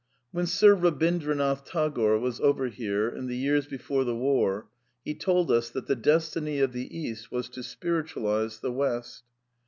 [0.31, 4.65] When Sir Eabindranath Tagore was over here, in the years before the War,
[5.05, 9.21] he told us that the destiny of the East was" to spiritualize the West."